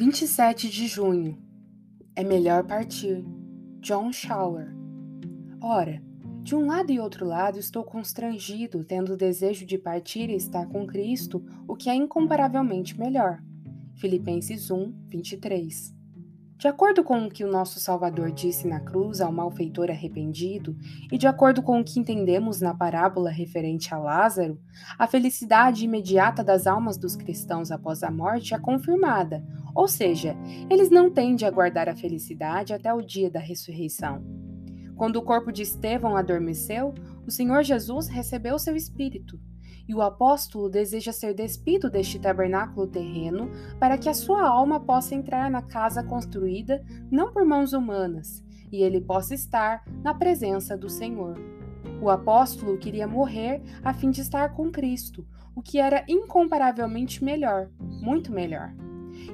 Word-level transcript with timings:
27 0.00 0.70
de 0.70 0.86
junho. 0.86 1.36
É 2.14 2.22
melhor 2.22 2.62
partir. 2.62 3.24
John 3.80 4.12
Shower. 4.12 4.68
Ora, 5.60 6.00
de 6.40 6.54
um 6.54 6.66
lado 6.66 6.92
e 6.92 7.00
outro 7.00 7.26
lado 7.26 7.58
estou 7.58 7.82
constrangido, 7.82 8.84
tendo 8.84 9.14
o 9.14 9.16
desejo 9.16 9.66
de 9.66 9.76
partir 9.76 10.30
e 10.30 10.36
estar 10.36 10.68
com 10.68 10.86
Cristo, 10.86 11.44
o 11.66 11.74
que 11.74 11.90
é 11.90 11.96
incomparavelmente 11.96 12.96
melhor. 12.96 13.42
Filipenses 13.96 14.70
1, 14.70 14.94
23. 15.08 15.98
De 16.58 16.66
acordo 16.66 17.04
com 17.04 17.24
o 17.24 17.30
que 17.30 17.44
o 17.44 17.50
nosso 17.50 17.78
Salvador 17.78 18.32
disse 18.32 18.66
na 18.66 18.80
cruz 18.80 19.20
ao 19.20 19.32
malfeitor 19.32 19.90
arrependido, 19.90 20.76
e 21.10 21.16
de 21.16 21.28
acordo 21.28 21.62
com 21.62 21.78
o 21.78 21.84
que 21.84 22.00
entendemos 22.00 22.60
na 22.60 22.74
parábola 22.74 23.30
referente 23.30 23.94
a 23.94 23.98
Lázaro, 23.98 24.60
a 24.98 25.06
felicidade 25.06 25.84
imediata 25.84 26.42
das 26.42 26.66
almas 26.66 26.98
dos 26.98 27.14
cristãos 27.14 27.70
após 27.70 28.02
a 28.02 28.10
morte 28.10 28.54
é 28.54 28.58
confirmada, 28.58 29.46
ou 29.78 29.86
seja, 29.86 30.36
eles 30.68 30.90
não 30.90 31.08
têm 31.08 31.36
de 31.36 31.44
aguardar 31.44 31.88
a 31.88 31.94
felicidade 31.94 32.74
até 32.74 32.92
o 32.92 33.00
dia 33.00 33.30
da 33.30 33.38
ressurreição. 33.38 34.24
Quando 34.96 35.14
o 35.14 35.22
corpo 35.22 35.52
de 35.52 35.62
Estevão 35.62 36.16
adormeceu, 36.16 36.92
o 37.24 37.30
Senhor 37.30 37.62
Jesus 37.62 38.08
recebeu 38.08 38.58
seu 38.58 38.74
espírito 38.74 39.38
e 39.88 39.94
o 39.94 40.02
apóstolo 40.02 40.68
deseja 40.68 41.12
ser 41.12 41.32
despido 41.32 41.88
deste 41.88 42.18
tabernáculo 42.18 42.88
terreno 42.88 43.52
para 43.78 43.96
que 43.96 44.08
a 44.08 44.14
sua 44.14 44.48
alma 44.48 44.80
possa 44.80 45.14
entrar 45.14 45.48
na 45.48 45.62
casa 45.62 46.02
construída 46.02 46.84
não 47.08 47.32
por 47.32 47.44
mãos 47.44 47.72
humanas 47.72 48.42
e 48.72 48.82
ele 48.82 49.00
possa 49.00 49.32
estar 49.32 49.84
na 50.02 50.12
presença 50.12 50.76
do 50.76 50.88
Senhor. 50.88 51.38
O 52.02 52.10
apóstolo 52.10 52.78
queria 52.78 53.06
morrer 53.06 53.62
a 53.84 53.94
fim 53.94 54.10
de 54.10 54.22
estar 54.22 54.56
com 54.56 54.72
Cristo, 54.72 55.24
o 55.54 55.62
que 55.62 55.78
era 55.78 56.04
incomparavelmente 56.08 57.22
melhor, 57.22 57.70
muito 57.78 58.32
melhor. 58.32 58.74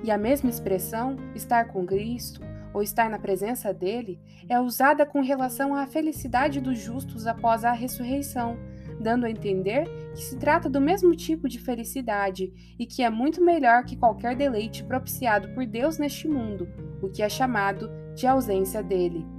E 0.03 0.11
a 0.11 0.19
mesma 0.19 0.51
expressão, 0.51 1.17
estar 1.35 1.67
com 1.69 1.87
Cristo, 1.87 2.41
ou 2.73 2.83
estar 2.83 3.09
na 3.09 3.19
presença 3.19 3.73
dele, 3.73 4.21
é 4.49 4.61
usada 4.61 5.07
com 5.07 5.23
relação 5.23 5.75
à 5.75 5.87
felicidade 5.87 6.61
dos 6.61 6.79
justos 6.79 7.27
após 7.27 7.65
a 7.65 7.73
ressurreição, 7.73 8.59
dando 9.01 9.27
a 9.27 9.31
entender 9.31 9.89
que 10.15 10.23
se 10.23 10.37
trata 10.37 10.69
do 10.69 10.81
mesmo 10.81 11.15
tipo 11.15 11.49
de 11.49 11.59
felicidade 11.59 12.53
e 12.79 12.85
que 12.85 13.03
é 13.03 13.11
muito 13.11 13.43
melhor 13.43 13.85
que 13.85 13.97
qualquer 13.97 14.35
deleite 14.37 14.85
propiciado 14.85 15.49
por 15.55 15.65
Deus 15.65 15.99
neste 15.99 16.29
mundo, 16.29 16.69
o 17.01 17.09
que 17.09 17.23
é 17.23 17.29
chamado 17.29 17.91
de 18.15 18.27
ausência 18.27 18.83
dele. 18.83 19.34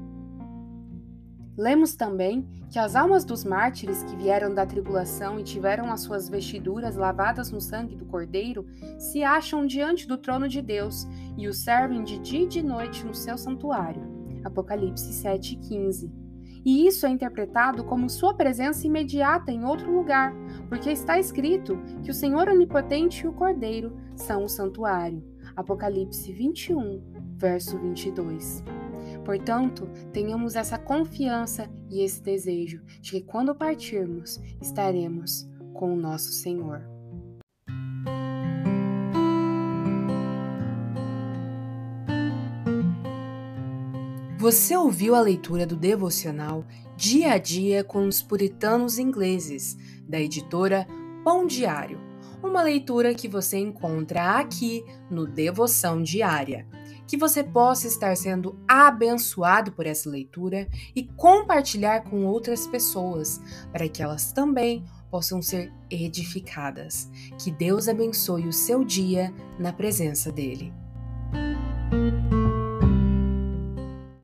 Lemos 1.57 1.95
também 1.95 2.47
que 2.69 2.77
as 2.77 2.95
almas 2.95 3.23
dos 3.23 3.45
mártires 3.45 4.03
que 4.03 4.15
vieram 4.15 4.53
da 4.53 4.65
tribulação 4.65 5.39
e 5.39 5.43
tiveram 5.43 5.91
as 5.91 6.01
suas 6.01 6.27
vestiduras 6.27 6.95
lavadas 6.95 7.51
no 7.51 7.61
sangue 7.61 7.95
do 7.95 8.05
Cordeiro 8.05 8.65
se 8.99 9.23
acham 9.23 9.65
diante 9.65 10.07
do 10.07 10.17
trono 10.17 10.49
de 10.49 10.61
Deus 10.61 11.07
e 11.37 11.47
o 11.47 11.53
servem 11.53 12.03
de 12.03 12.19
dia 12.19 12.43
e 12.43 12.47
de 12.47 12.61
noite 12.61 13.05
no 13.05 13.15
seu 13.15 13.37
santuário. 13.37 14.03
Apocalipse 14.43 15.09
7,15 15.11 16.25
e 16.65 16.87
isso 16.87 17.05
é 17.05 17.09
interpretado 17.09 17.83
como 17.83 18.09
sua 18.09 18.33
presença 18.33 18.87
imediata 18.87 19.51
em 19.51 19.63
outro 19.63 19.93
lugar, 19.93 20.33
porque 20.67 20.89
está 20.89 21.19
escrito 21.19 21.77
que 22.01 22.09
o 22.09 22.13
Senhor 22.13 22.49
Onipotente 22.49 23.23
e 23.23 23.27
o 23.27 23.33
Cordeiro 23.33 23.95
são 24.15 24.43
o 24.43 24.49
santuário. 24.49 25.23
Apocalipse 25.55 26.33
21, 26.33 27.03
verso 27.37 27.77
22. 27.77 28.63
Portanto, 29.25 29.89
tenhamos 30.13 30.55
essa 30.55 30.77
confiança 30.77 31.67
e 31.89 32.01
esse 32.01 32.21
desejo 32.21 32.83
de 33.01 33.11
que 33.11 33.21
quando 33.21 33.55
partirmos, 33.55 34.39
estaremos 34.61 35.49
com 35.73 35.91
o 35.91 35.97
nosso 35.97 36.31
Senhor. 36.31 36.83
Você 44.37 44.77
ouviu 44.77 45.15
a 45.15 45.21
leitura 45.21 45.65
do 45.65 45.75
devocional 45.75 46.63
Dia 46.95 47.33
a 47.33 47.37
Dia 47.39 47.83
com 47.83 48.07
os 48.07 48.21
Puritanos 48.21 48.99
Ingleses, 48.99 49.75
da 50.07 50.19
editora 50.19 50.85
Pão 51.23 51.47
Diário. 51.47 51.99
Uma 52.43 52.61
leitura 52.61 53.15
que 53.15 53.27
você 53.27 53.57
encontra 53.57 54.37
aqui 54.37 54.85
no 55.09 55.25
Devoção 55.25 56.03
Diária. 56.03 56.67
Que 57.07 57.17
você 57.17 57.43
possa 57.43 57.87
estar 57.87 58.15
sendo 58.15 58.59
abençoado 58.67 59.71
por 59.71 59.85
essa 59.85 60.09
leitura 60.09 60.67
e 60.95 61.03
compartilhar 61.03 62.01
com 62.01 62.25
outras 62.25 62.67
pessoas, 62.67 63.41
para 63.71 63.87
que 63.87 64.01
elas 64.01 64.31
também 64.31 64.83
possam 65.09 65.41
ser 65.41 65.71
edificadas. 65.89 67.09
Que 67.37 67.51
Deus 67.51 67.87
abençoe 67.87 68.47
o 68.47 68.53
seu 68.53 68.83
dia 68.83 69.33
na 69.59 69.71
presença 69.71 70.31
dEle. 70.31 70.84